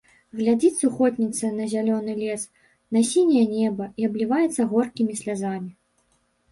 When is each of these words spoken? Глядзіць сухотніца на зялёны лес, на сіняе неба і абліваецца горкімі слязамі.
Глядзіць 0.37 0.77
сухотніца 0.83 1.51
на 1.59 1.67
зялёны 1.75 2.11
лес, 2.23 2.47
на 2.99 3.05
сіняе 3.11 3.45
неба 3.55 3.93
і 3.99 4.09
абліваецца 4.09 4.61
горкімі 4.75 5.13
слязамі. 5.23 5.71